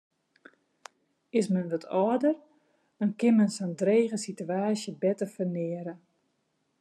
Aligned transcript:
Is 1.39 1.47
men 1.53 1.69
wat 1.71 1.89
âlder, 2.03 2.35
dan 2.97 3.11
kin 3.19 3.35
men 3.37 3.51
sa'n 3.55 3.73
drege 3.81 4.17
sitewaasje 4.21 4.91
better 5.03 5.29
ferneare. 5.35 5.93